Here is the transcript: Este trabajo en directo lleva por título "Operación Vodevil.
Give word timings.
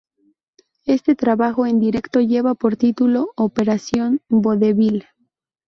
Este 0.87 1.13
trabajo 1.13 1.67
en 1.67 1.79
directo 1.79 2.21
lleva 2.21 2.55
por 2.55 2.75
título 2.75 3.29
"Operación 3.35 4.19
Vodevil. 4.29 5.05